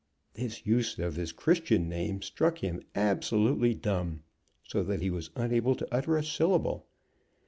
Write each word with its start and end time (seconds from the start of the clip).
This 0.33 0.65
use 0.65 0.97
of 0.97 1.15
his 1.15 1.31
Christian 1.31 1.87
name 1.87 2.23
struck 2.23 2.57
him 2.63 2.81
absolutely 2.95 3.75
dumb, 3.75 4.23
so 4.63 4.81
that 4.81 4.99
he 4.99 5.11
was 5.11 5.29
unable 5.35 5.75
to 5.75 5.87
utter 5.91 6.17
a 6.17 6.23
syllable. 6.23 6.87